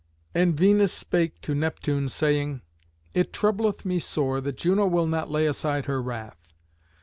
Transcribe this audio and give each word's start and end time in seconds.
And 0.33 0.57
Venus 0.57 0.91
spake 0.91 1.41
to 1.41 1.53
Neptune, 1.53 2.09
saying, 2.09 2.63
"It 3.13 3.31
troubleth 3.31 3.85
me 3.85 3.99
sore 3.99 4.41
that 4.41 4.57
Juno 4.57 4.87
will 4.87 5.05
not 5.05 5.29
lay 5.29 5.45
aside 5.45 5.85
her 5.85 6.01
wrath. 6.01 6.53